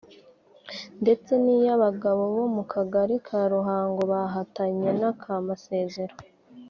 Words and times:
ndetse 1.01 1.31
n’iy’abagabo 1.43 2.21
bo 2.35 2.45
mu 2.55 2.63
kagari 2.73 3.15
ka 3.27 3.39
Ruhango 3.51 4.01
bahatanye 4.11 4.89
n’aka 4.99 5.33
Musezero 5.45 6.15